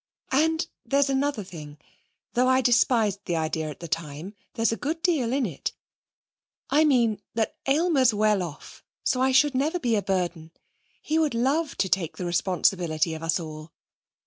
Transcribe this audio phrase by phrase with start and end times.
[0.31, 1.77] And there's another thing
[2.33, 5.73] though I despised the idea at the time, there's a good deal in it.
[6.71, 10.53] I mean that Aylmer's well off, so I should never be a burden.
[11.03, 13.73] He would love to take the responsibility of us all.